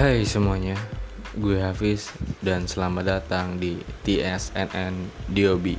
[0.00, 0.80] Hai semuanya,
[1.36, 2.08] gue Hafiz
[2.40, 4.96] dan selamat datang di TSNN
[5.28, 5.76] Diobi.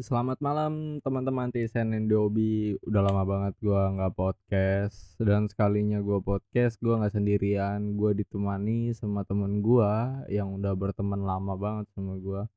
[0.00, 2.72] Selamat malam teman-teman TSNN Diobi.
[2.88, 8.00] Udah lama banget gue nggak podcast dan sekalinya gue podcast gue nggak sendirian.
[8.00, 9.92] Gue ditemani sama temen gue
[10.32, 12.48] yang udah berteman lama banget sama gue.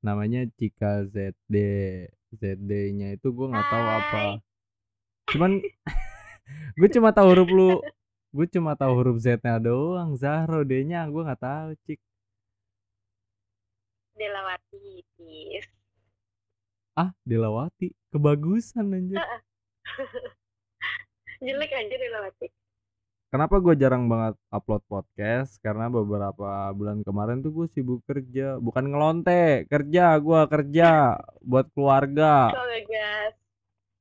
[0.00, 1.52] Namanya Cika ZD.
[2.32, 4.24] ZD-nya itu gue nggak tahu apa.
[5.36, 5.60] Cuman
[6.78, 7.70] gue cuma tahu huruf lu
[8.36, 12.00] gue cuma tahu huruf Z-nya doang Zahro D-nya gue nggak tahu cik.
[14.16, 15.02] Delawati
[16.96, 19.20] ah Delawati kebagusan anjir.
[21.44, 22.46] Jelek aja Delawati.
[23.32, 25.56] kenapa gue jarang banget upload podcast?
[25.64, 28.60] Karena beberapa bulan kemarin tuh gue sibuk kerja.
[28.60, 32.52] Bukan ngelonte kerja gue kerja buat keluarga.
[32.52, 32.68] Oh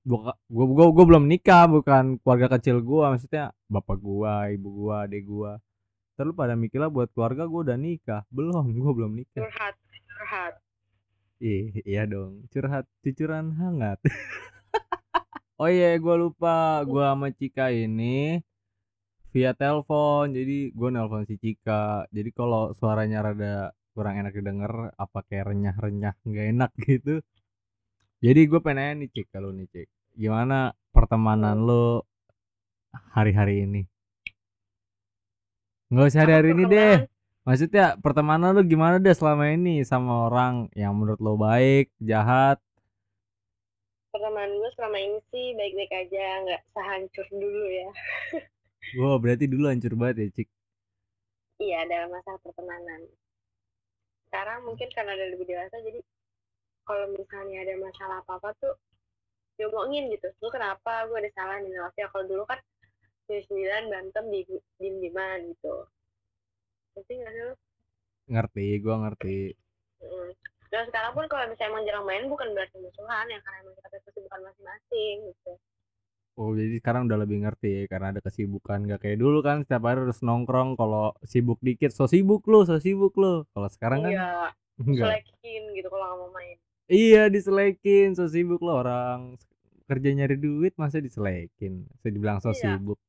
[0.02, 5.24] gue gue gue belum nikah bukan keluarga kecil gue maksudnya bapak gue ibu gue adik
[5.30, 5.52] gue
[6.18, 9.76] terus pada mikirnya buat keluarga gue udah nikah belum gue belum nikah Curhat,
[10.10, 10.54] curhat.
[11.42, 13.98] Ih, iya dong, curhat cucuran hangat.
[15.62, 18.38] oh iya, gue lupa, gue sama Cika ini
[19.34, 22.06] via telepon, jadi gue nelpon si Cika.
[22.14, 27.26] Jadi kalau suaranya rada kurang enak didengar, apa kayak renyah-renyah nggak enak gitu.
[28.22, 32.06] Jadi gue pengen nanya nih Cik, kalau nih Cik, gimana pertemanan lo
[33.18, 33.82] hari-hari ini?
[35.90, 36.96] Nggak usah hari-hari ini deh.
[37.42, 42.62] Maksudnya pertemanan lu gimana deh selama ini sama orang yang menurut lo baik, jahat?
[44.14, 47.90] Pertemanan gue selama ini sih baik-baik aja, nggak sehancur dulu ya.
[49.02, 50.50] Wah berarti dulu hancur banget ya Cik.
[51.58, 53.02] Iya, dalam masa pertemanan.
[54.30, 56.06] Sekarang mungkin karena udah lebih dewasa, jadi
[56.84, 58.74] kalau misalnya ada masalah apa-apa tuh
[59.60, 60.28] diomongin gitu.
[60.42, 61.06] Lu kenapa?
[61.06, 61.70] Gue ada salah nih.
[61.70, 62.60] Maksudnya kalau dulu kan
[63.30, 64.42] sendirian berantem di
[64.82, 65.88] diem-dieman gitu.
[66.98, 67.56] Ngerti nggak sih lu?
[68.32, 69.38] Ngerti, gua ngerti.
[70.04, 70.32] Mm.
[70.72, 73.88] Dan sekarang pun kalau misalnya emang jarang main bukan berarti musuhan ya karena emang kita
[73.92, 75.52] punya kesibukan masing-masing gitu.
[76.40, 79.84] Oh jadi sekarang udah lebih ngerti ya karena ada kesibukan gak kayak dulu kan setiap
[79.84, 84.12] hari harus nongkrong kalau sibuk dikit so sibuk lu so sibuk lu kalau sekarang kan
[84.16, 84.32] Iya,
[84.88, 86.58] enggak selekin gitu kalau nggak mau main.
[86.92, 89.40] Iya diselekin so sibuk lo orang
[89.86, 92.76] kerja nyari duit masa diselekin saya dibilang so Iya.
[92.76, 93.00] sibuk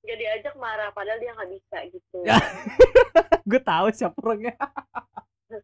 [0.00, 2.18] Gak diajak marah padahal dia nggak bisa gitu.
[2.26, 2.40] Ya.
[3.42, 4.56] gue tahu siapa orangnya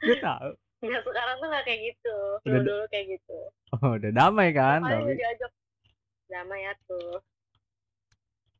[0.00, 0.50] gue tahu
[0.84, 2.16] Nah sekarang tuh nggak kayak gitu.
[2.44, 3.38] Dulu dulu kayak gitu.
[3.72, 5.52] oh udah damai kan Makanya tapi diajak
[6.26, 7.16] damai ya tuh.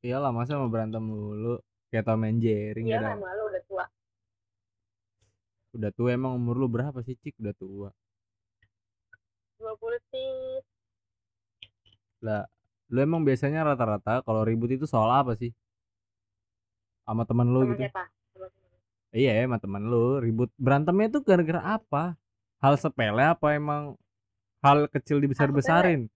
[0.01, 3.44] iyalah masa mau berantem dulu kayak Tom and Jerry Iya nggak ada sama lu
[5.75, 6.11] udah tua.
[6.15, 7.35] emang umur lu berapa sih cik?
[7.43, 7.89] Udah tua.
[9.59, 10.61] 20 sih.
[12.25, 12.49] lah
[12.89, 15.53] lu emang biasanya rata-rata kalau ribut itu soal apa sih?
[17.05, 17.83] Sama temen lu Sama gitu?
[17.85, 18.05] siapa?
[18.33, 18.71] Sama temen.
[19.13, 20.05] iya sama temen lu.
[20.21, 20.51] Ribut.
[20.57, 22.17] Berantemnya tuh gara-gara apa?
[22.63, 23.97] Hal sepele apa emang?
[24.65, 26.09] Hal kecil dibesar-besarin?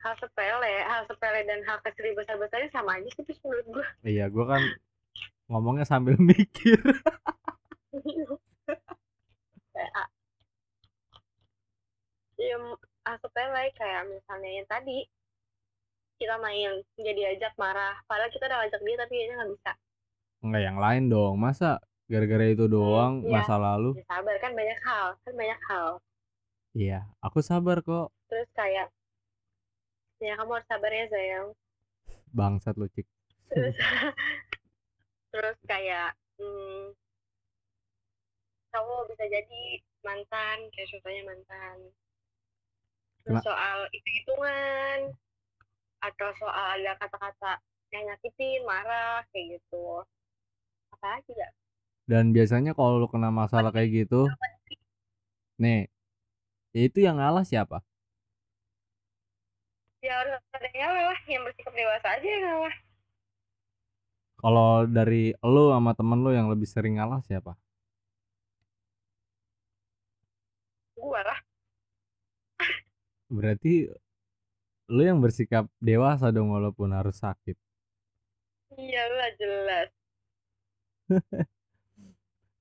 [0.00, 3.86] Hal sepele, hal sepele dan hal kecil besar-besarnya sama aja sih menurut gue.
[4.04, 4.62] iya gua kan
[5.48, 6.76] ngomongnya sambil mikir
[9.74, 10.06] kayak
[12.34, 12.56] ya
[13.04, 14.98] hal sepele kayak misalnya yang tadi
[16.18, 19.72] kita main dia diajak marah padahal kita udah ngajak dia tapi dia nggak bisa.
[20.44, 21.34] Enggak yang lain dong.
[21.40, 23.40] Masa gara-gara itu doang iya.
[23.40, 23.98] masa lalu?
[23.98, 25.88] Ya sabar kan banyak hal kan banyak hal.
[26.74, 28.08] Iya aku sabar kok.
[28.30, 28.88] Terus kayak
[30.22, 31.46] ya kamu harus sabar ya sayang
[32.34, 33.06] bangsat lu cik.
[33.52, 33.76] Terus
[35.34, 36.94] terus kayak hmm,
[38.74, 39.64] kamu bisa jadi
[40.02, 41.76] mantan kayak contohnya mantan.
[43.22, 44.98] Terus soal hitung hitungan
[46.02, 47.62] atau soal ada kata-kata
[47.94, 50.02] yang nyakitin marah kayak gitu.
[50.90, 51.48] Apa ya
[52.04, 54.28] dan biasanya kalau lu kena masalah kayak gitu
[55.56, 55.88] nih
[56.76, 57.80] ya itu yang ngalah siapa?
[60.04, 62.76] Ya harus ada yang ngalah yang bersikap dewasa aja yang ngalah.
[64.44, 67.56] Kalau dari lu sama temen lu yang lebih sering ngalah siapa
[71.04, 71.40] gua lah.
[73.28, 73.92] Berarti
[74.88, 77.56] lu yang bersikap dewasa dong walaupun harus sakit.
[78.74, 79.88] Iya lah jelas.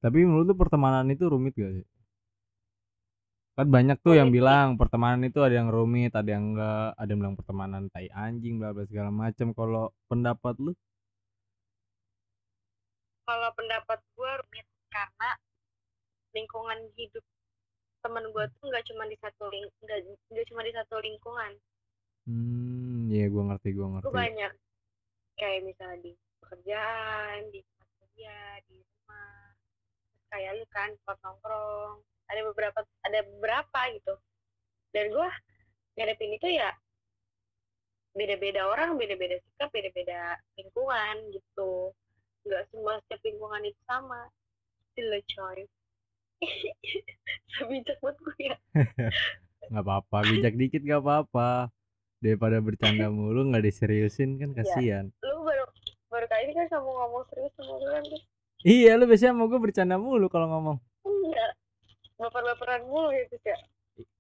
[0.04, 1.88] Tapi menurut lu pertemanan itu rumit gak sih?
[3.54, 6.98] Kan banyak tuh yang Rumit bilang pertemanan itu ada yang rumit ada yang enggak.
[6.98, 10.74] Ada yang bilang pertemanan tai anjing bla bla segala macam kalau pendapat lu?
[13.24, 15.30] Kalau pendapat gue rumit karena
[16.34, 17.24] lingkungan hidup
[18.04, 19.66] temen gue tuh nggak cuma di satu ling
[20.30, 21.52] nggak cuma di satu lingkungan.
[22.28, 24.12] Hmm, iya gua ngerti, gue ngerti.
[24.12, 24.52] banyak
[25.40, 26.12] kayak misalnya di
[26.44, 27.60] pekerjaan di
[28.00, 28.36] kerja
[28.68, 29.56] di rumah
[30.32, 31.96] kayak lu kan tempat nongkrong
[32.32, 34.14] ada beberapa ada beberapa gitu.
[34.92, 35.30] Dan gue
[36.00, 36.70] ngadepin itu ya
[38.14, 41.96] beda-beda orang beda-beda sikap beda-beda lingkungan gitu.
[42.44, 44.28] Nggak semua setiap lingkungan itu sama.
[44.94, 45.74] Still a choice
[47.54, 48.56] sebijak buat gue ya.
[49.72, 51.72] Nggak apa-apa bijak dikit nggak apa-apa.
[52.20, 54.58] Daripada bercanda mulu nggak diseriusin kan Iya.
[54.58, 55.06] kasihan.
[55.20, 55.64] lu baru
[56.08, 58.04] baru kali ini kan kamu ngomong serius sama gue kan
[58.64, 60.78] iya lu biasanya mau gue bercanda mulu kalau ngomong.
[61.04, 61.52] Enggak
[62.16, 63.58] baper-baperan mulu gitu ya.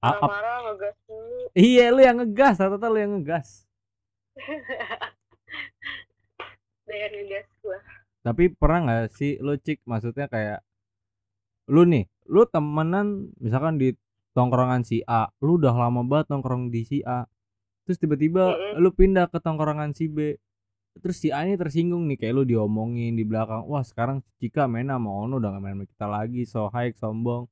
[0.04, 1.38] A- ap- marah-marah ngegas mulu.
[1.56, 3.64] Iya lu yang ngegas rata-rata lu yang ngegas.
[6.84, 7.80] Dengan ngegas gue
[8.24, 9.84] tapi pernah nggak sih lu cik?
[9.84, 10.64] Maksudnya kayak
[11.68, 13.94] lu nih lu temenan misalkan di
[14.34, 17.26] tongkrongan si A lu udah lama banget nongkrong di si A
[17.86, 18.82] terus tiba-tiba Mm-mm.
[18.84, 20.38] lu pindah ke tongkrongan si B
[21.02, 24.88] terus si A ini tersinggung nih kayak lu diomongin di belakang wah sekarang Cika main
[24.90, 27.50] sama Ono udah gak main sama kita lagi so high sombong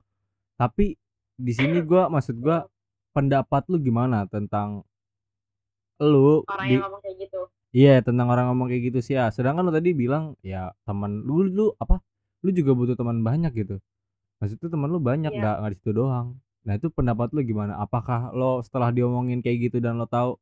[0.59, 0.95] tapi
[1.35, 2.65] di sini gua maksud gua
[3.15, 4.85] pendapat lu gimana tentang
[6.01, 7.41] lu orang di- yang ngomong kayak gitu
[7.71, 9.31] Iya tentang orang ngomong kayak gitu sih ya.
[9.31, 12.03] Sedangkan lu tadi bilang ya teman lu lu apa?
[12.43, 13.79] Lu juga butuh teman banyak gitu.
[14.41, 15.39] Maksudnya teman lu banyak Iya.
[15.39, 16.27] nggak nggak di situ doang.
[16.65, 17.77] Nah itu pendapat lu gimana?
[17.79, 20.37] Apakah lo setelah diomongin kayak gitu dan lo tahu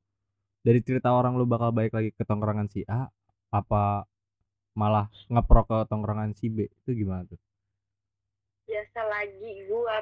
[0.64, 3.08] dari cerita orang lu bakal balik lagi ke tongkrongan si A?
[3.52, 4.08] Apa
[4.76, 6.68] malah ngepro ke tongkrongan si B?
[6.84, 7.40] Itu gimana tuh?
[8.70, 9.96] biasa lagi gue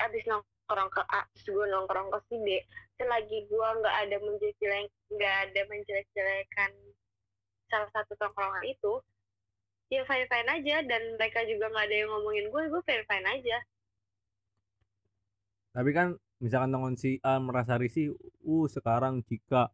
[0.00, 2.48] abis nongkrong ke A terus gue nongkrong ke si B
[2.96, 6.72] selagi gue nggak ada menjelek nggak ada menjelek-jelekan
[7.68, 8.96] salah satu tongkrongan itu
[9.92, 10.76] ya fine fine aja.
[10.84, 13.58] Dan mereka juga nggak ada yang ngomongin gue gue fine fine aja.
[15.76, 18.12] Tapi kan misalkan tongkrongan si A merasa risih,
[18.44, 19.68] uh sekarang jika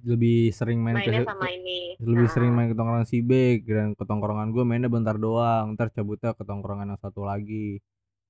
[0.00, 1.92] lebih sering main mainnya ke sama ini.
[2.00, 5.76] lebih Nah, sering main ke tongkrongan si B dan ke tongkrongan gue mainnya bentar doang
[5.76, 7.76] ntar cabutnya ke tongkrongan yang satu lagi.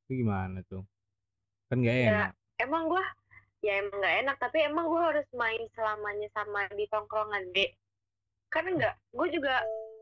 [0.07, 0.83] Itu gimana tuh?
[1.71, 2.07] Kan gak Ya.
[2.11, 2.33] enak.
[2.61, 3.05] emang gue
[3.65, 7.73] ya emang nggak enak tapi emang gue harus main selamanya sama di tongkrongan B
[8.51, 9.55] karena enggak gue juga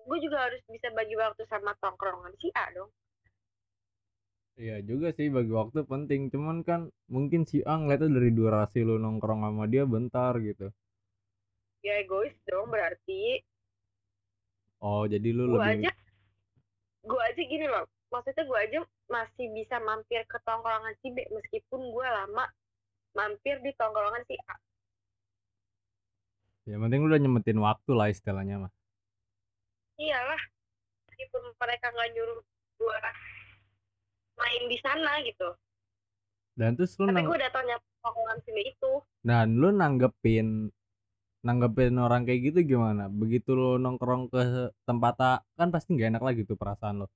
[0.08, 2.88] gue juga harus bisa bagi waktu sama tongkrongan si A dong.
[4.58, 6.32] Iya juga sih bagi waktu penting.
[6.32, 10.72] Cuman kan mungkin si A ngeliatnya dari durasi lu nongkrong sama dia bentar gitu.
[11.84, 13.44] Ya egois dong berarti.
[14.80, 15.92] Oh jadi lu gue lebih aja
[17.04, 17.84] gue aja gini loh.
[18.08, 18.78] Maksudnya gue aja
[19.12, 22.48] masih bisa mampir ke tongkrongan si B meskipun gue lama
[23.12, 24.56] mampir di tongkrongan si A.
[26.66, 28.72] Ya penting lu udah nyemetin waktu lah istilahnya mah
[29.98, 30.40] iyalah
[31.10, 32.38] meskipun mereka nggak nyuruh
[32.78, 32.98] gue
[34.38, 35.48] main di sana gitu.
[36.54, 38.92] Dan terus lu tapi nang gue datangnya tongkrongan si B itu.
[39.22, 40.70] Dan lu nanggepin
[41.42, 43.10] nanggepin orang kayak gitu gimana?
[43.10, 47.10] Begitu lu nongkrong ke tempat A kan pasti nggak enak lagi tuh perasaan lo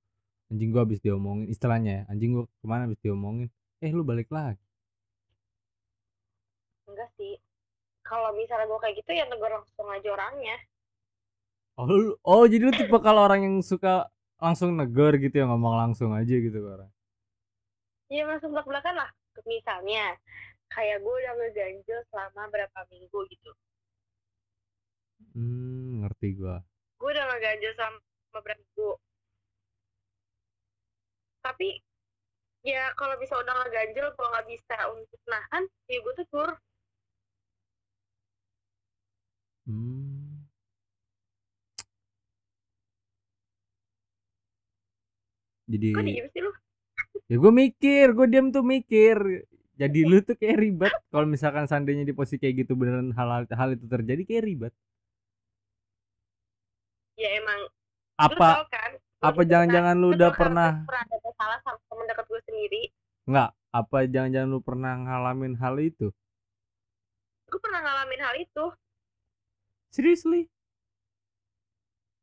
[0.53, 3.49] anjing gua habis diomongin istilahnya ya anjing gua ke mana habis diomongin?
[3.83, 4.63] Eh lu balik lagi.
[6.91, 7.39] Enggak sih.
[8.03, 10.59] Kalau misalnya gue kayak gitu ya tegur langsung aja orangnya
[11.81, 14.09] oh lu, oh jadi lu tipe kalau orang yang suka
[14.43, 16.91] langsung negor gitu ya ngomong langsung aja gitu ke orang
[18.13, 19.11] ya langsung belak belakan lah.
[19.49, 20.21] Misalnya
[20.69, 23.51] kayak gue udah ngeganjel selama berapa minggu gitu.
[25.33, 26.61] Hmm ngerti gua.
[27.01, 27.99] Gue udah ngeganjel selama
[28.37, 28.91] berapa minggu.
[31.41, 31.69] Tapi
[32.63, 36.51] ya kalau bisa udah ngeganjel gue nggak bisa untuk nahan ya gue tegur.
[39.65, 40.22] Hmm
[45.73, 46.51] jadi kok diem sih lu?
[47.33, 49.17] Ya gue mikir gue diam tuh mikir.
[49.81, 50.93] Jadi lu tuh kayak ribet.
[51.09, 54.73] Kalau misalkan seandainya di posisi kayak gitu beneran hal hal itu terjadi kayak ribet.
[57.17, 57.61] Ya emang.
[57.67, 58.91] Lu apa tau kan
[59.23, 62.41] apa itu jangan-jangan kan- lu lu udah kan pernah pernah ada masalah sama temen gue
[62.47, 62.83] sendiri.
[63.27, 66.09] Nggak apa jangan-jangan lu pernah ngalamin hal itu?
[67.49, 68.65] Gue pernah ngalamin hal itu.
[69.93, 70.49] Seriously?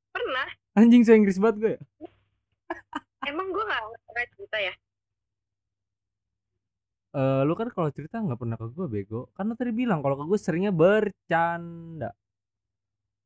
[0.09, 0.49] Pernah.
[0.77, 1.81] Anjing saya Inggris banget gue ya?
[3.27, 4.73] Emang gue nggak pernah cerita ya?
[7.09, 9.21] Eh, lu kan kalau cerita nggak pernah ke gue bego.
[9.33, 12.13] Karena tadi bilang kalau ke gue seringnya bercanda.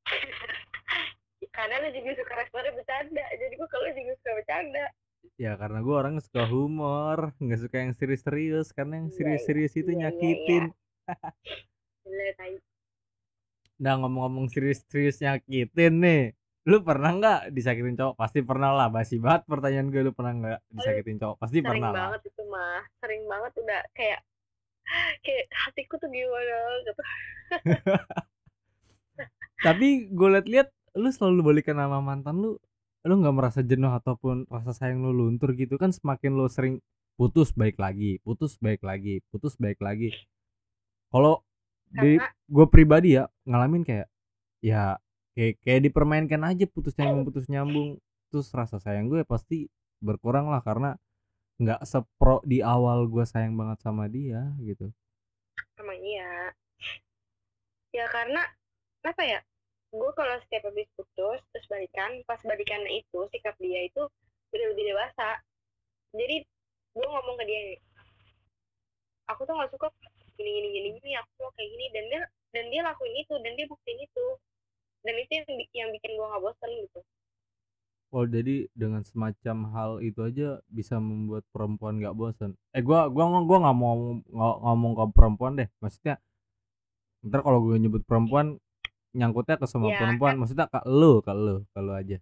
[1.56, 3.24] Karena lu juga suka responnya bercanda.
[3.36, 4.86] Jadi gue kalau juga suka bercanda.
[5.40, 8.72] Ya karena gue orang suka humor nggak suka yang serius-serius.
[8.72, 10.64] Karena yang Iya, serius-serius itu iya, iya, nyakitin.
[13.84, 16.24] Nah ngomong-ngomong serius-serius nyakitin nih
[16.64, 18.16] Lu pernah nggak disakitin cowok?
[18.16, 21.36] Pasti pernah lah Basi banget pertanyaan gue Lu pernah nggak disakitin cowok?
[21.40, 24.20] Pasti sering pernah lah banget itu mah sering banget udah kayak
[25.24, 27.04] kayak hatiku tuh gimana gitu
[29.66, 32.60] Tapi gue liat-liat lu selalu balikan sama mantan lu,
[33.08, 36.84] lu nggak merasa jenuh ataupun rasa sayang lu luntur gitu kan semakin lu sering
[37.16, 40.12] putus baik lagi, putus baik lagi, putus baik lagi.
[41.10, 41.46] Kalau
[41.94, 42.18] di
[42.50, 44.10] gue pribadi ya ngalamin kayak
[44.60, 44.98] ya
[45.34, 47.98] kayak kayak dipermainkan aja putus nyambung putus nyambung.
[48.30, 49.70] Terus rasa sayang gue pasti
[50.02, 50.98] berkurang lah karena
[51.62, 54.90] nggak sepro di awal gue sayang banget sama dia gitu.
[55.78, 56.50] emang iya.
[57.94, 58.42] Ya karena
[59.06, 59.40] apa ya
[59.94, 64.02] gue kalau setiap habis putus terus balikan pas balikan itu sikap dia itu
[64.50, 65.38] udah lebih dewasa.
[66.14, 66.42] Jadi
[66.94, 67.62] gue ngomong ke dia
[69.30, 69.88] aku tuh nggak suka
[70.34, 71.86] gini gini gini gini aku mau kayak gini.
[71.94, 72.22] Dan dia
[72.54, 74.26] dan dia lakuin itu dan dia buktiin itu
[75.06, 75.48] dan itu yang,
[75.80, 77.00] yang bikin gue nggak bosen gitu
[78.16, 82.52] Oh jadi dengan semacam hal itu aja bisa membuat perempuan nggak bosan.
[82.78, 85.70] Eh gua gua ngomong gua nggak mau ng- ngomong ke perempuan deh.
[85.84, 86.16] Maksudnya
[87.28, 88.48] ntar kalau gue nyebut perempuan
[89.20, 90.36] nyangkutnya ke semua Ya, perempuan.
[90.40, 92.18] Maksudnya ke lu, ke lu, ke lu aja.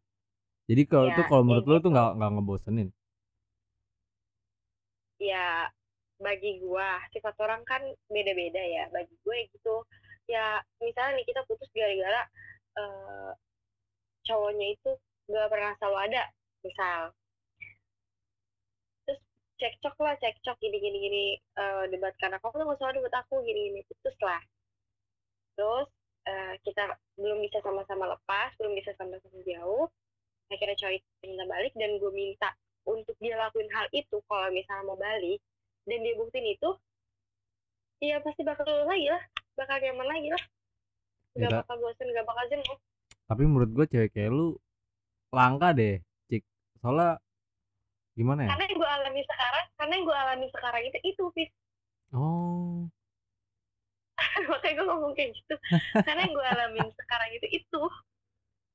[0.69, 1.95] Jadi kalau Ya, itu kalau menurut lu tuh gitu.
[1.95, 2.89] nggak nggak ngebosenin.
[5.21, 5.69] ya
[6.21, 7.81] bagi gua sifat orang kan
[8.13, 9.75] beda-beda ya bagi gue gitu
[10.29, 12.21] ya misalnya nih kita putus gara-gara
[12.77, 13.31] eh,
[14.27, 14.91] cowoknya itu
[15.31, 16.23] gak pernah selalu ada
[16.63, 17.01] misal.
[19.07, 19.19] Terus
[19.59, 23.41] cekcok lah cekcok gini gini gini eh, debat karena kamu tuh gak selalu debat aku
[23.43, 24.41] gini gini putus lah
[25.55, 25.87] terus
[26.25, 29.87] eh, kita belum bisa sama-sama lepas belum bisa sama-sama jauh.
[30.51, 32.49] Akhirnya cowok itu minta balik dan gue minta
[32.83, 35.39] untuk dia lakuin hal itu kalau misalnya mau balik.
[35.87, 36.69] Dan dia buktiin itu
[38.01, 39.21] ya pasti bakal lagi lah
[39.53, 40.43] bakal nyaman lagi lah
[41.37, 42.77] gak bakal bosen gak bakal jenuh
[43.27, 44.59] Tapi menurut gue cewek kayak lu
[45.31, 46.43] langka deh, cik.
[46.83, 47.15] Soalnya
[48.11, 48.49] gimana ya?
[48.51, 51.51] karena yang gue alami sekarang karena yang gue alami sekarang itu itu Fis.
[52.11, 52.91] Oh,
[54.51, 55.55] makanya gue ngomong kayak gitu
[56.07, 57.81] karena yang gue alamin sekarang itu itu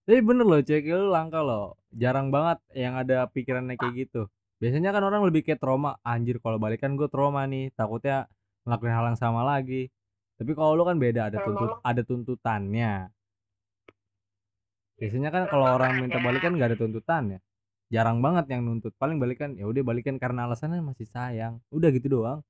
[0.07, 1.75] tapi bener loh cewek kayak lu langka loh.
[1.91, 4.31] Jarang banget yang ada pikirannya kayak gitu.
[4.63, 5.99] Biasanya kan orang lebih kayak trauma.
[6.07, 8.31] Anjir kalau balikan gue trauma nih, takutnya
[8.63, 9.91] ngelakuin hal yang sama lagi.
[10.37, 12.93] Tapi kalau lu kan beda, ada tuntut ada tuntutannya.
[15.00, 16.25] Biasanya kan Kalau orang minta ada.
[16.25, 17.38] balikan nggak ada tuntutannya.
[17.93, 18.93] Jarang banget yang nuntut.
[19.00, 21.61] Paling balikan ya udah balikan karena alasannya masih sayang.
[21.73, 22.40] Udah gitu doang.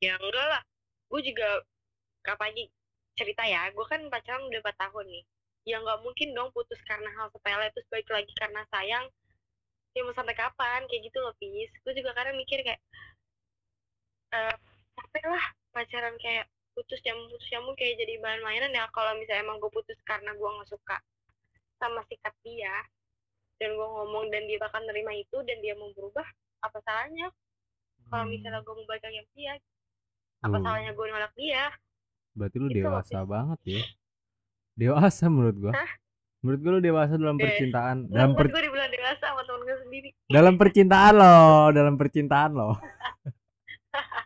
[0.00, 0.62] ya enggak lah
[1.10, 1.48] gue juga
[2.26, 2.64] kapan aja
[3.16, 5.24] cerita ya gue kan pacaran udah 4 tahun nih
[5.66, 9.04] ya nggak mungkin dong putus karena hal sepele terus balik lagi karena sayang
[9.96, 12.80] ya mau sampai kapan kayak gitu loh Pis gue juga kadang mikir kayak
[14.36, 14.54] eh
[14.96, 19.44] capek lah pacaran kayak putus nyambung putus nyambung kayak jadi bahan mainan ya kalau misalnya
[19.44, 20.96] emang gue putus karena gue nggak suka
[21.76, 22.72] sama sikap dia
[23.56, 26.24] dan gue ngomong dan dia bakal nerima itu dan dia mau berubah
[26.62, 27.28] apa salahnya
[28.06, 29.52] kalau misalnya gue mau balik lagi sama dia
[30.38, 30.64] apa Hmm.
[30.64, 31.64] salahnya gue nolak dia
[32.32, 33.80] Berarti lu Itu loh, dewasa banget ya.
[34.74, 35.72] Dewasa menurut.
[35.72, 35.88] Hah?
[36.38, 37.96] Menurut gua lu dewasa dalam Eh, percintaan.
[38.06, 42.50] Dalam Dalam per- gue dibilang dewasa sama temen gue sendiri dalam percintaan loh, dalam percintaan
[42.52, 42.76] loh.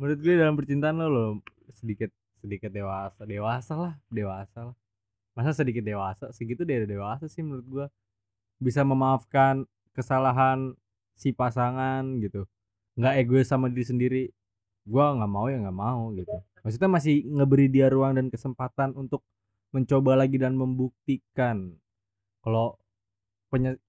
[0.00, 1.26] menurut gue dalam percintaan lo lo
[1.76, 2.08] sedikit
[2.40, 4.76] sedikit dewasa, dewasa lah, dewasa lah.
[5.36, 7.86] Masa sedikit dewasa, segitu dia dewasa sih menurut gua.
[8.56, 10.72] Bisa memaafkan kesalahan
[11.14, 12.48] si pasangan gitu.
[12.96, 14.22] Nggak egois sama diri sendiri.
[14.88, 16.32] Gua nggak mau ya nggak mau gitu.
[16.64, 19.20] Maksudnya masih ngeberi dia ruang dan kesempatan untuk
[19.70, 21.78] mencoba lagi dan membuktikan
[22.42, 22.74] kalau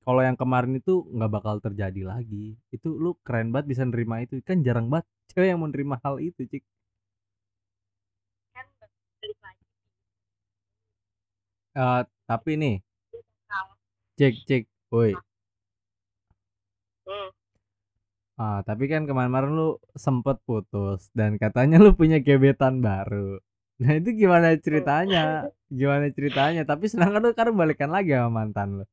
[0.01, 4.41] kalau yang kemarin itu nggak bakal terjadi lagi itu lu keren banget bisa nerima itu
[4.41, 6.63] kan jarang banget cewek yang mau nerima hal itu cik.
[8.53, 9.63] Kan balik lagi
[11.73, 12.75] Eh, tapi nih
[13.47, 13.77] Kalau-
[14.19, 15.15] cek cek woi.
[17.07, 17.29] Hmm.
[18.39, 23.39] ah tapi kan kemarin-kemarin lu sempet putus dan katanya lu punya gebetan baru.
[23.81, 25.49] Nah itu gimana ceritanya?
[25.69, 26.61] Gimana ceritanya?
[26.69, 28.85] Tapi sedangkan lu kan balikan lagi sama mantan lu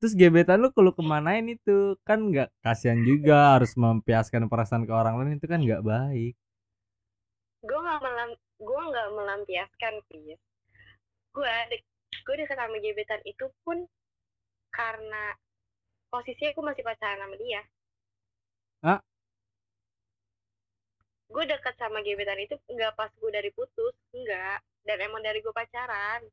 [0.00, 1.94] terus gebetan lu kalau kemanain itu?
[2.08, 6.34] Kan nggak kasihan juga harus mempiaskan perasaan ke orang lain itu kan nggak baik.
[7.60, 8.30] Gue nggak melam
[8.60, 10.40] gue nggak melampiaskan Pis
[11.30, 11.82] gue dek
[12.26, 13.86] gue deket sama gebetan itu pun
[14.74, 15.32] karena
[16.10, 17.62] posisinya gue masih pacaran sama dia.
[18.82, 19.00] Ah?
[21.30, 25.54] gue deket sama gebetan itu nggak pas gue dari putus enggak dan emang dari gue
[25.54, 26.26] pacaran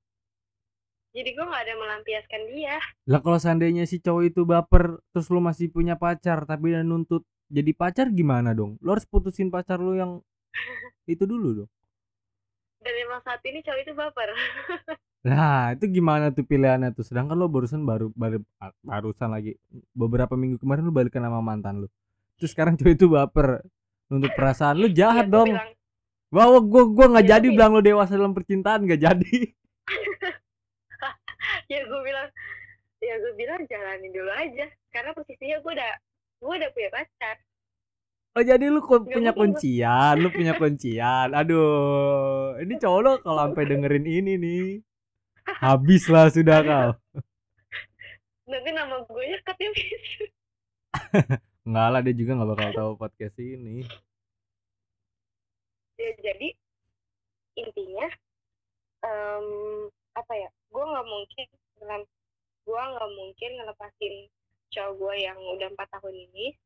[1.16, 2.78] jadi gue nggak ada melampiaskan dia
[3.12, 7.24] Lah kalau seandainya si cowok itu baper terus lu masih punya pacar tapi dia nuntut
[7.48, 8.76] jadi pacar gimana dong?
[8.84, 10.12] Lu harus putusin pacar lu yang
[11.14, 11.70] itu dulu dong.
[12.84, 14.30] dan emang saat ini cowok itu baper
[15.28, 17.04] Nah, itu gimana tuh pilihannya tuh?
[17.04, 18.40] Sedangkan lu barusan baru baru
[18.86, 19.60] barusan lagi
[19.92, 21.88] beberapa minggu kemarin lu balikan sama mantan lu.
[22.40, 23.48] terus sekarang cowok itu baper
[24.08, 25.70] untuk perasaan lu Ya, jahat gua dong bilang,
[26.32, 29.34] bahwa gua gua nggak Ya, jadi bilang lu dewasa dalam percintaan nggak jadi
[31.72, 32.30] ya gue bilang
[32.98, 34.66] ya gue bilang jalanin dulu aja.
[34.94, 35.94] Karena posisinya gue udah
[36.42, 37.38] gue udah punya pacar.
[38.38, 41.34] Oh jadi lu Nggak punya kuncian lu punya kuncian.
[41.34, 44.66] Aduh ini cowok lo kalau sampai dengerin ini nih
[45.58, 46.90] habis lah sudah kau.
[48.48, 49.72] Nanti nama gue nya katanya
[51.68, 53.84] Enggak lah dia juga nggak bakal tahu podcast ini.
[55.98, 56.54] Ya jadi
[57.58, 58.08] intinya
[59.02, 59.48] em,
[60.18, 61.46] apa ya gue nggak mungkin
[62.66, 64.16] gue nggak mungkin ngelepasin
[64.74, 66.58] cowok gue yang udah empat tahun ini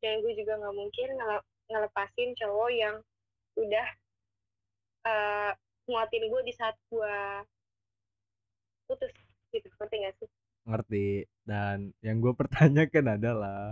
[0.00, 2.96] dan gue juga nggak mungkin ngele- ngelepasin cowok yang
[3.58, 3.86] udah
[5.02, 5.52] eh
[5.90, 7.16] nguatin gue di saat gue
[8.86, 9.10] putus
[9.52, 9.68] gitu.
[9.78, 10.28] Ngerti gak sih?
[10.68, 11.06] Ngerti.
[11.42, 13.62] Dan yang gue pertanyakan adalah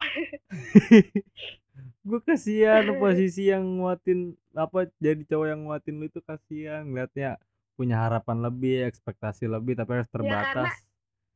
[2.08, 7.36] gue kasihan posisi yang nguatin apa jadi cowok yang nguatin lu itu kasihan ngeliatnya
[7.80, 10.76] punya harapan lebih ekspektasi lebih tapi harus terbatas.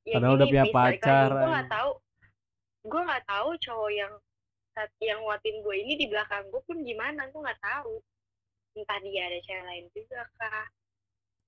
[0.05, 1.73] ya Padahal udah punya pacar, gue nggak anjing.
[1.73, 1.91] tahu
[2.85, 4.13] gue nggak tahu cowok yang
[5.01, 7.97] yang nguatin gue ini di belakang gue pun gimana gue nggak tahu.
[8.77, 10.67] Entah dia ada cewek lain juga kah.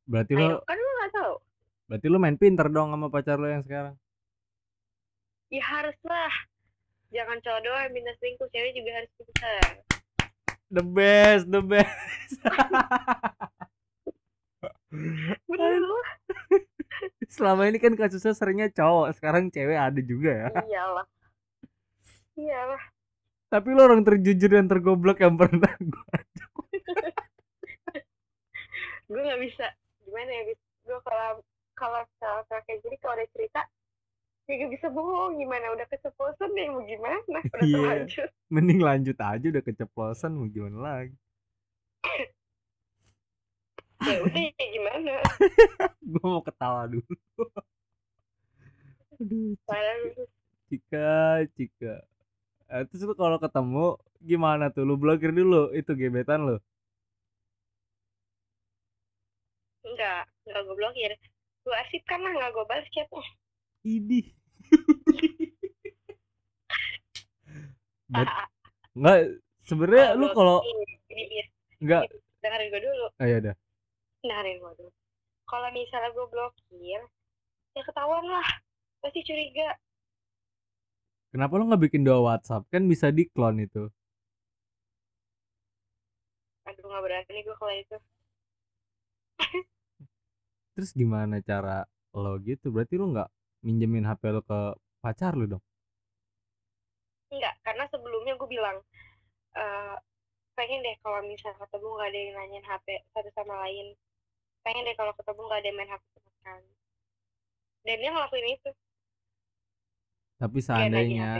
[0.08, 1.34] Berarti Ayo, lo kan gue nggak tahu.
[1.92, 3.94] Berarti lu main pinter dong sama pacar lo yang sekarang?
[5.52, 6.32] Ya harus lah
[7.14, 9.62] jangan cowok doang yang minta selingkuh cewek juga harus pintar
[10.70, 12.38] the best the best
[14.90, 15.82] bener
[17.34, 20.48] selama ini kan kasusnya seringnya cowok sekarang cewek ada juga ya.
[20.64, 21.06] Iyalah.
[22.38, 22.82] Iyalah.
[23.46, 26.16] Tapi lo orang terjujur dan tergoblok yang pernah gue
[29.06, 29.66] gue nggak bisa
[30.02, 31.42] gimana ya gue kalau
[31.78, 32.02] kalau
[32.50, 33.62] kayak gini kalau ada cerita
[34.46, 37.18] ya gak bisa bohong gimana udah keceplosan deh mau gimana?
[37.26, 37.74] Udah Iya.
[37.74, 38.26] terlanjur.
[38.46, 41.18] Mending lanjut aja udah keceplosan mau gimana lagi
[44.06, 45.12] ya udah ya gimana?
[46.12, 47.14] Gue mau ketawa dulu.
[49.16, 49.56] Aduh
[50.68, 51.42] Cika.
[51.56, 51.94] Cika
[52.66, 54.82] Eh, terus lu kalau ketemu gimana tuh?
[54.82, 56.56] Lu blokir dulu itu gebetan lu?
[59.86, 61.12] Enggak enggak gue blokir
[61.62, 63.22] gue arsipkan lah enggak gue balas chatnya
[63.86, 64.26] Idih.
[68.10, 68.34] Bet-
[68.98, 69.18] nggak
[69.62, 71.46] sebenarnya lu kalau ini ini Bis,
[71.82, 72.02] nggak.
[72.42, 73.06] Dengerin gue dulu.
[73.22, 73.54] Ayo dah
[74.26, 74.92] gue dulu
[75.46, 77.02] kalau misalnya gue blokir
[77.76, 78.48] ya ketahuan lah.
[78.98, 79.76] Pasti curiga.
[81.30, 82.66] Kenapa lu nggak bikin dua WhatsApp?
[82.72, 83.86] Kan bisa di clone itu.
[86.66, 87.96] Aduh nggak berani gue kalau itu.
[90.74, 91.84] Terus gimana cara
[92.16, 92.72] lo gitu?
[92.72, 93.28] Berarti lu nggak
[93.62, 95.62] minjemin HP lo ke pacar lu dong?
[97.30, 98.80] Enggak karena sebelumnya gue bilang
[99.54, 99.96] eh
[100.56, 103.92] pengen deh kalau misalnya ketemu nggak ada yang nanyain HP satu sama lain
[104.66, 106.70] pengen deh kalau ketemu nggak ada main HP sama sekali.
[107.86, 108.70] Dan dia ngelakuin itu.
[110.42, 111.30] Tapi seandainya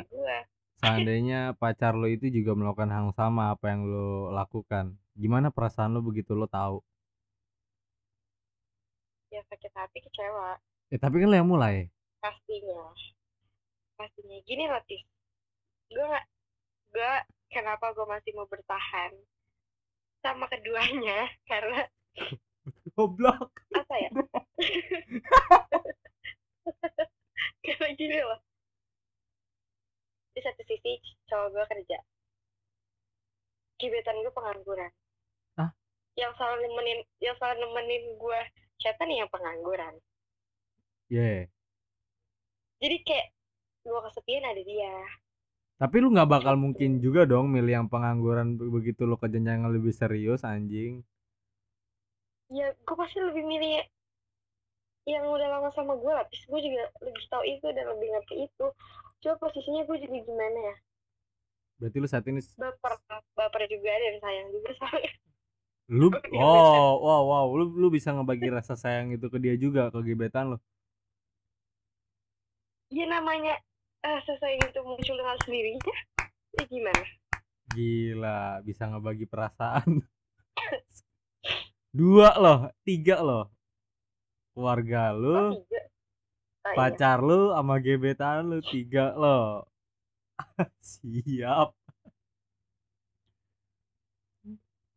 [0.79, 5.99] seandainya pacar lo itu juga melakukan hal yang sama apa yang lo lakukan gimana perasaan
[5.99, 6.39] lo begitu?
[6.39, 6.79] Lo tahu?
[9.35, 10.63] Ya sakit hati kecewa.
[10.95, 11.91] Ya tapi kan lo yang mulai.
[12.23, 12.95] Pastinya.
[13.99, 14.39] Pastinya.
[14.47, 15.03] Gini loh Tis.
[15.91, 16.27] Gue nggak
[16.95, 17.13] gue
[17.51, 19.19] kenapa gue masih mau bertahan
[20.23, 21.27] sama keduanya?
[21.51, 21.83] Karena
[22.97, 23.53] goblok.
[23.77, 24.11] Apa ya?
[27.65, 28.41] Karena gini loh.
[30.33, 30.97] Di satu sisi
[31.29, 31.99] cowok gue kerja.
[33.77, 34.93] Gebetan gue pengangguran.
[35.61, 35.71] Hah?
[36.17, 38.41] yang selalu nemenin yang selalu nemenin gue
[38.81, 39.93] chatan yang pengangguran.
[41.13, 41.45] Ya
[42.77, 43.27] jadi kayak
[43.87, 44.95] gue kesepian ada dia.
[45.77, 49.65] Tapi lu nggak bakal mungkin juga dong milih yang pengangguran be- begitu lo ke jenjang
[49.65, 51.05] yang lebih serius anjing
[52.53, 53.83] ya gue pasti lebih milih
[55.07, 58.35] yang udah lama sama gue lah terus gue juga lebih tahu itu dan lebih ngerti
[58.51, 58.67] itu.
[59.23, 60.77] Coba posisinya gue juga gimana ya?
[61.79, 62.93] Berarti lu saat ini baper
[63.37, 65.13] baper juga dan sayang juga soalnya.
[65.91, 66.09] Lu
[66.43, 70.55] oh wow wow lu lu bisa ngebagi rasa sayang itu ke dia juga ke gebetan
[70.55, 70.59] lo
[72.91, 73.59] ya namanya
[74.07, 75.97] eh sesayang itu muncul dengan sendirinya
[76.55, 77.05] ya gimana?
[77.75, 80.01] Gila bisa ngebagi perasaan
[81.97, 83.45] dua loh tiga loh
[84.53, 85.83] keluarga oh, lu Oh, iya.
[86.75, 89.65] pacar lu sama gebetan lu tiga loh
[90.83, 91.73] siap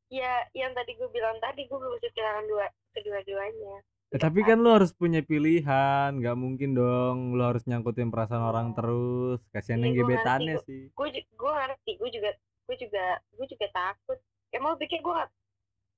[0.09, 3.77] ya yang tadi gue bilang tadi gue belum kehilangan dua kedua-duanya
[4.09, 8.67] Eh, tapi kan lu harus punya pilihan, nggak mungkin dong lu harus nyangkutin perasaan orang
[8.67, 8.75] Iya.
[8.75, 9.39] terus.
[9.53, 10.81] Kasihan Iya, yang gua ngerti, gebetannya gua- sih.
[10.89, 12.29] gue gue ngerti gue juga
[12.65, 14.17] gue juga gue juga takut
[14.49, 15.29] emang pikir gue gak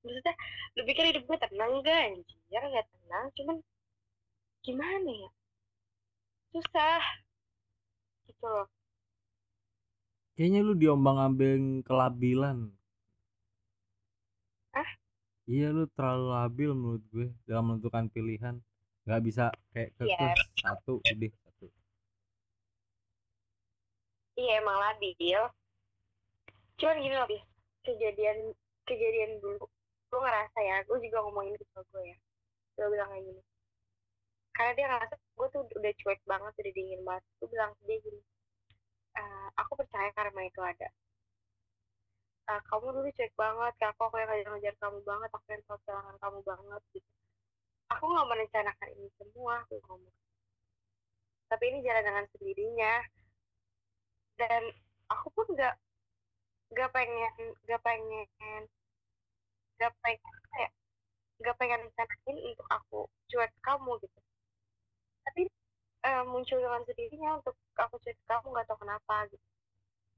[0.01, 0.33] maksudnya
[0.75, 3.57] lu pikir hidup gue tenang gak anjir gak tenang cuman
[4.61, 5.29] gimana ya
[6.51, 7.01] susah
[8.27, 8.67] gitu loh
[10.31, 12.71] Kayaknya lu diombang-ambing kelabilan.
[14.73, 14.89] Hah?
[15.45, 18.55] Iya lu terlalu labil menurut gue dalam menentukan pilihan.
[19.05, 20.33] Nggak bisa kayak kekeh Iya.
[20.65, 21.65] satu udah satu.
[24.33, 25.13] iya emang labil
[26.79, 27.29] cuman gini loh
[27.85, 28.37] kejadian
[28.89, 29.61] kejadian dulu
[30.11, 32.17] gue ngerasa ya gue juga ngomongin ke gue ya.
[32.75, 33.41] Gue bilang kayak gini.
[34.51, 37.23] Karena dia ngerasa gue tuh udah cuek banget udah dingin banget.
[37.39, 38.21] Gue bilang ke dia gini
[39.15, 40.87] "Eh, aku percaya karma itu ada.
[42.51, 45.63] Eh, kamu dulu cuek banget kayak aku aku yang ngajar-ngajar kamu banget aku yang
[46.19, 47.09] kamu banget gitu.
[47.95, 50.15] Aku nggak merencanakan ini semua aku ngomong.
[51.51, 52.93] Tapi ini jalan dengan sendirinya.
[54.39, 54.63] Dan
[55.11, 55.75] aku pun nggak
[56.71, 57.33] nggak pengen
[57.67, 58.63] nggak pengen
[59.81, 60.69] nggak pengen ya
[61.41, 62.99] nggak pengen rencanain untuk aku
[63.33, 64.19] cuek kamu gitu.
[65.25, 65.41] Tapi
[66.05, 69.47] eh, muncul dengan sendirinya untuk aku cuek kamu nggak tahu kenapa gitu.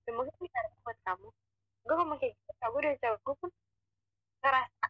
[0.03, 1.27] Dan mungkin ini karena buat kamu.
[1.87, 3.49] Gue ngomong kayak gitu aku udah cewek gue pun
[4.43, 4.85] ngerasa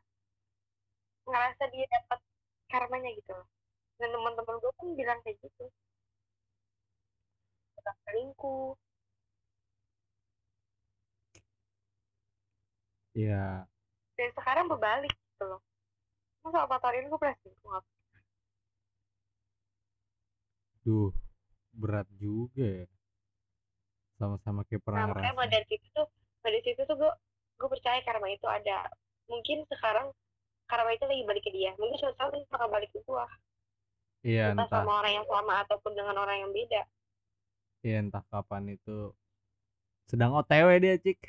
[1.29, 2.19] ngerasa dia dapat
[2.73, 3.37] karmanya gitu
[4.01, 5.65] dan teman-teman gue pun bilang kayak gitu.
[7.77, 8.73] Tetap selingkuh.
[13.13, 13.67] Iya.
[14.19, 15.61] Dan sekarang berbalik gitu loh
[16.43, 17.83] masa ini gue pernah selingkuh
[20.83, 21.15] Duh,
[21.71, 22.87] berat juga ya.
[24.19, 26.07] Sama-sama kayak pernah Nah, makanya dari situ tuh,
[26.43, 27.11] dari situ tuh gue
[27.55, 28.91] gue percaya karma itu ada.
[29.31, 30.11] Mungkin sekarang
[30.67, 31.71] karma itu lagi balik ke dia.
[31.79, 33.25] Mungkin suatu saat itu bakal balik ke gue.
[34.27, 34.83] Iya, Entah entah.
[34.83, 36.83] sama orang yang sama ataupun dengan orang yang beda.
[37.83, 39.15] Iya, entah kapan itu
[40.11, 41.19] sedang OTW dia, Cik.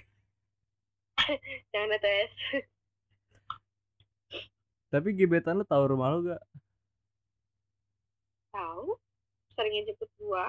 [1.70, 2.30] Jangan tes.
[4.94, 6.42] Tapi gebetan lu tahu rumah lu gak?
[8.54, 8.94] Tahu?
[9.58, 10.46] Seringin jemput gue,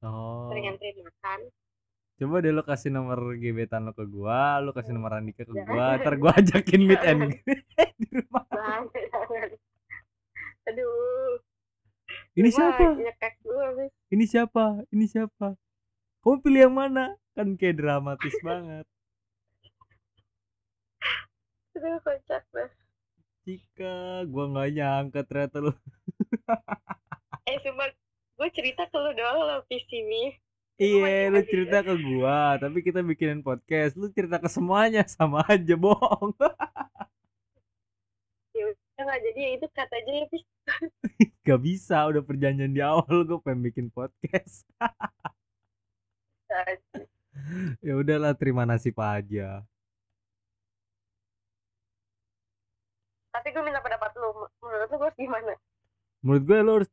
[0.00, 0.48] Oh.
[0.48, 1.40] sering nganterin makan.
[2.16, 6.00] Coba deh lu kasih nomor gebetan lu ke gua, lu kasih nomor Andika ke gua,
[6.00, 7.36] ntar gua ajakin meet and
[8.00, 8.44] di rumah.
[8.48, 9.48] Jangan, jangan.
[10.72, 11.36] Aduh.
[12.32, 12.84] Ini Cuma siapa?
[12.96, 13.92] Habis.
[14.08, 14.64] Ini siapa?
[14.88, 15.48] Ini siapa?
[16.24, 17.12] Kamu pilih yang mana?
[17.36, 18.88] Kan kayak dramatis banget.
[21.76, 22.68] Aduh, kocak dah.
[23.40, 25.72] Cika, gua nggak nyangka ternyata lu.
[27.48, 27.88] Eh, cuma
[28.36, 30.28] gue cerita ke lu doang loh, visi nih.
[30.80, 33.96] Iya, lu cerita ke gua, tapi kita bikinin podcast.
[33.96, 36.32] Lu cerita ke semuanya sama aja bohong.
[38.50, 40.44] Ya udah nggak jadi ya itu kata aja ya, Pis.
[41.48, 44.68] Gak bisa, udah perjanjian di awal gua pengen bikin podcast.
[47.80, 49.64] ya udahlah, terima nasib aja.
[53.40, 54.44] Tapi gue minta pendapat lu.
[54.60, 55.56] Menurut lu gue gimana?
[56.20, 56.90] Menurut gue lu harus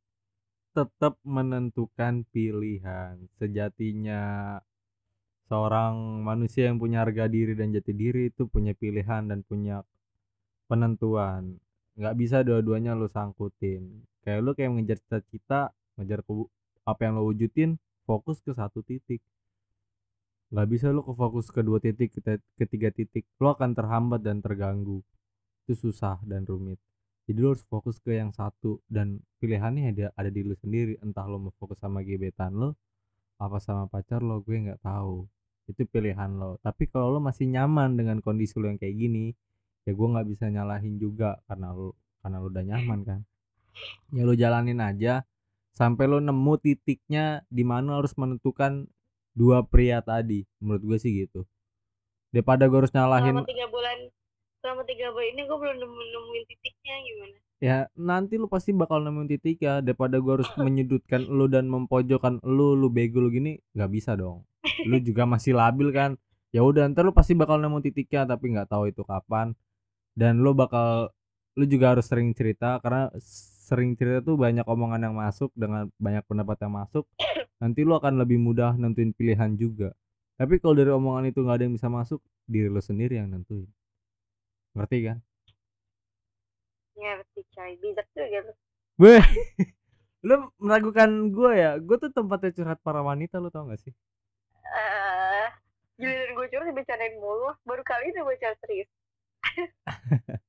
[0.72, 3.20] tetap menentukan pilihan.
[3.36, 4.56] Sejatinya
[5.52, 9.84] seorang manusia yang punya harga diri dan jati diri itu punya pilihan dan punya
[10.72, 11.60] penentuan.
[12.00, 14.08] Nggak bisa dua-duanya lu sangkutin.
[14.24, 16.24] Kayak lu kayak mengejar cita-cita, ngejar
[16.88, 17.76] apa yang lo wujudin,
[18.08, 19.20] fokus ke satu titik.
[20.56, 23.28] Nggak bisa lu ke fokus ke dua titik, ke tiga titik.
[23.36, 25.04] Lo akan terhambat dan terganggu.
[25.68, 26.80] Itu susah dan rumit.
[27.28, 30.96] Jadi lo harus fokus ke yang satu dan pilihannya ada ada di lu sendiri.
[31.04, 32.80] Entah lo mau fokus sama gebetan lo,
[33.36, 35.28] apa sama pacar lo, gue nggak tahu.
[35.68, 36.56] Itu pilihan lo.
[36.64, 39.36] Tapi kalau lo masih nyaman dengan kondisi lo yang kayak gini,
[39.84, 43.20] ya gue nggak bisa nyalahin juga karena lo karena lo udah nyaman kan.
[44.16, 45.28] Ya lo jalanin aja
[45.76, 48.88] sampai lo nemu titiknya di mana lo harus menentukan
[49.36, 50.48] dua pria tadi.
[50.64, 51.44] Menurut gue sih gitu.
[52.32, 53.98] Daripada gue harus nyalahin Selama tiga bulan,
[54.68, 57.38] selama tiga bulan ini gue belum nemu nemuin titiknya gimana?
[57.64, 62.44] ya nanti lu pasti bakal nemuin titik ya daripada gua harus menyudutkan lu dan mempojokkan
[62.44, 64.44] lu lu bego lu gini nggak bisa dong.
[64.84, 66.20] Lu juga masih labil kan?
[66.52, 69.56] Ya udah ntar lu pasti bakal nemu titiknya tapi nggak tahu itu kapan.
[70.12, 71.16] Dan lu bakal
[71.56, 73.08] lu juga harus sering cerita karena
[73.72, 77.08] sering cerita tuh banyak omongan yang masuk dengan banyak pendapat yang masuk.
[77.64, 79.96] Nanti lu akan lebih mudah nentuin pilihan juga.
[80.36, 83.72] Tapi kalau dari omongan itu nggak ada yang bisa masuk diri lu sendiri yang nentuin
[84.78, 85.18] ngerti kan
[86.98, 88.54] Ngerti coy, bijak juga lu.
[88.98, 89.22] Weh,
[90.28, 91.72] lu meragukan gue ya?
[91.78, 93.94] Gue tuh tempatnya curhat para wanita, lu tau gak sih?
[94.66, 95.48] Eh,
[96.02, 97.54] giliran gue curhat dibicarain mulu.
[97.70, 98.90] Baru kali ini gue curhat serius.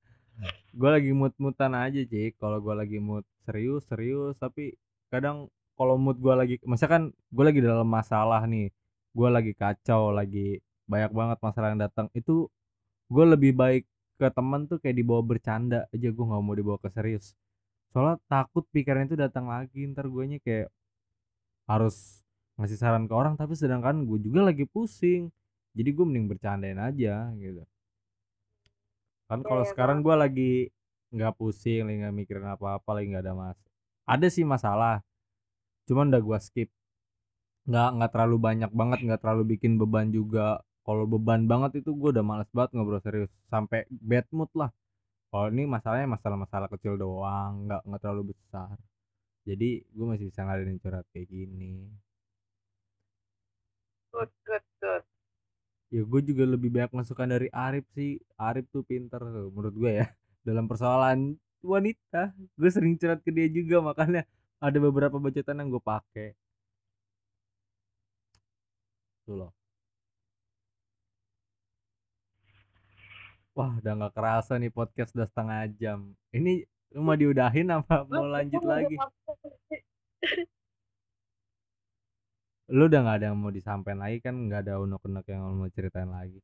[0.79, 4.79] gue lagi mood-moodan aja cik kalau gue lagi mood serius serius tapi
[5.11, 8.71] kadang kalau mood gue lagi misalkan gue lagi dalam masalah nih
[9.11, 12.47] gue lagi kacau lagi banyak banget masalah yang datang itu
[13.11, 13.85] gue lebih baik
[14.19, 17.39] ke temen tuh kayak dibawa bercanda aja gue nggak mau dibawa ke serius.
[17.95, 20.69] Soalnya takut pikiran itu datang lagi ntar gue nya kayak
[21.71, 22.27] harus
[22.59, 25.31] ngasih saran ke orang tapi sedangkan gue juga lagi pusing.
[25.79, 27.63] Jadi gue mending bercandain aja gitu.
[29.31, 30.53] Kan kalau iya, sekarang gue lagi
[31.15, 33.59] nggak pusing lagi nggak mikirin apa-apa lagi nggak ada mas
[34.09, 35.05] ada sih masalah.
[35.85, 36.69] Cuman udah gue skip.
[37.69, 42.09] Nggak nggak terlalu banyak banget nggak terlalu bikin beban juga kalau beban banget itu gue
[42.17, 44.73] udah males banget ngobrol serius sampai bad mood lah.
[45.29, 48.73] Kalau ini masalahnya masalah-masalah kecil doang nggak nggak terlalu besar.
[49.45, 51.93] Jadi gue masih bisa ngadain curhat kayak gini.
[54.17, 55.05] Good good good.
[55.93, 58.17] Ya gue juga lebih banyak masukan dari Arif sih.
[58.41, 60.09] Arif tuh pinter tuh menurut gue ya.
[60.49, 64.25] Dalam persoalan wanita gue sering curhat ke dia juga makanya
[64.57, 66.33] ada beberapa bacotan yang gue pakai.
[69.29, 69.58] Tuh loh
[73.59, 75.99] wah udah nggak kerasa nih podcast udah setengah jam.
[76.31, 76.63] Ini
[76.95, 78.95] lu mau diudahin apa mau lanjut lagi?
[82.69, 84.35] lu udah nggak ada yang mau disampaikan lagi kan?
[84.47, 86.39] Nggak ada unek-unek yang mau ceritain lagi?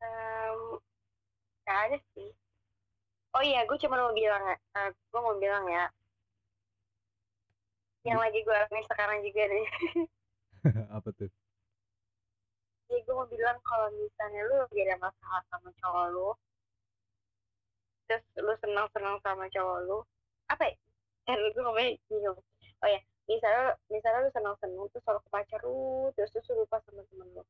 [0.00, 0.80] Um,
[1.68, 2.32] gak ada sih.
[3.36, 5.92] Oh iya gue cuma mau bilang uh, gue mau bilang ya.
[8.08, 9.66] Yang lagi gue alami sekarang juga nih.
[10.96, 11.28] Apa tuh
[12.90, 16.28] ya gue mau bilang kalau misalnya lu lagi ada masalah sama cowok lu
[18.10, 19.98] terus lu senang-senang sama cowok lu
[20.50, 20.74] apa ya?
[21.30, 21.94] Kan gue ngomongnya
[22.82, 23.00] oh ya
[23.30, 27.28] misalnya misalnya lu senang-senang terus selalu ke pacar lu terus terus lu lupa sama temen
[27.30, 27.42] lu.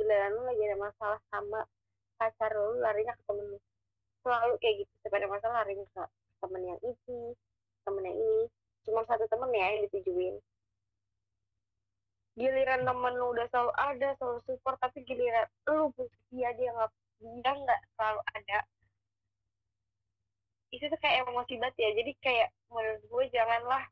[0.00, 1.60] Giliran lu lagi ada masalah sama
[2.16, 3.58] pacar lu larinya ke temen lu.
[4.24, 6.02] Selalu kayak gitu setiap ada masalah larinya ke
[6.40, 7.36] temen yang ini
[7.84, 8.48] temen yang ini.
[8.88, 10.40] Cuma satu temen ya yang ditujuin
[12.38, 16.90] giliran temen lu udah selalu ada selalu support tapi giliran lu butuh dia dia nggak
[17.20, 18.58] dia nggak selalu ada.
[20.70, 21.90] Itu tuh kayak emosi banget ya.
[21.98, 23.82] Jadi kayak menurut gue janganlah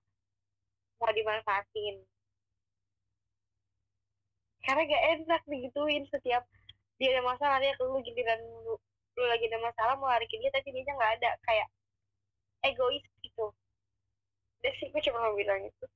[1.02, 1.96] mau dimanfaatin.
[4.62, 6.44] Karena gak enak digituin setiap
[6.98, 8.74] dia ada masalah dia lu giliran lu,
[9.16, 11.30] lu lagi ada masalah mau lari ke dia tapi dia nggak ada.
[11.46, 11.68] Kayak
[12.62, 13.50] egois gitu.
[14.62, 15.86] Udah sih gue cuma mau bilang itu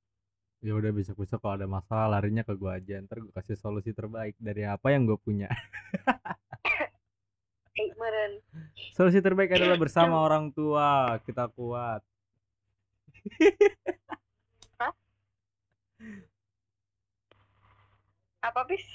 [0.63, 4.39] ya udah besok-besok kalau ada masalah larinya ke gue aja ntar gue kasih solusi terbaik
[4.39, 5.51] dari apa yang gue punya.
[7.73, 7.89] Eh
[8.93, 12.05] solusi terbaik adalah bersama orang tua kita kuat.
[18.45, 18.85] Apa bis?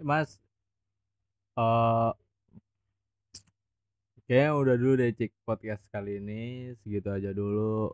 [0.00, 0.40] Mas
[1.60, 2.10] eh
[4.24, 6.72] kayaknya udah dulu deh cik podcast kali ini.
[6.80, 7.92] Segitu aja dulu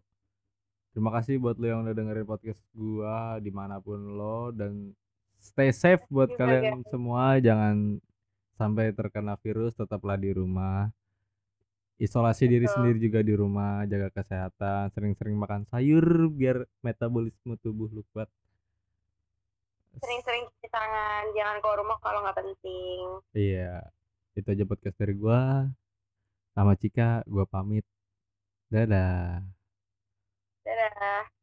[0.90, 4.94] terima kasih buat lo yang udah dengerin podcast gua di mana pun lo dan
[5.40, 7.40] stay safe buat Juga, kalian semua.
[7.40, 7.98] Jangan
[8.60, 10.92] sampai terkena virus tetaplah di rumah.
[12.00, 12.74] Isolasi diri Betul.
[12.80, 18.28] sendiri juga di rumah jaga kesehatan sering-sering makan sayur biar metabolisme tubuh lu kuat.
[20.00, 23.04] Sering-sering cuci tangan jangan keluar rumah kalau nggak penting.
[23.36, 23.84] Iya
[24.32, 25.68] itu aja podcast dari gua.
[26.56, 27.84] Sama Cika gua pamit.
[28.72, 29.44] Dadah
[30.70, 31.39] Dadah.